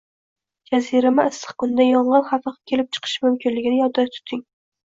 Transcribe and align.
Jazirama 0.69 1.25
issiq 1.33 1.51
kunda 1.63 1.87
yong`in 1.89 2.25
xavfi 2.31 2.55
kelib 2.73 2.91
chiqishi 2.97 3.25
mumkinligini 3.27 3.81
yodda 3.85 4.11
tuting 4.17 4.47